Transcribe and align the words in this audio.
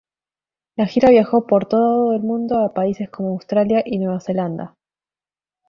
La 0.77 0.87
gira 0.87 1.11
viajó 1.11 1.45
por 1.45 1.67
todo 1.67 2.13
el 2.15 2.21
mundo 2.23 2.57
a 2.57 2.73
países 2.73 3.07
como 3.11 3.29
Australia 3.29 3.83
y 3.85 3.99
Nueva 3.99 4.19
Zelanda. 4.19 4.73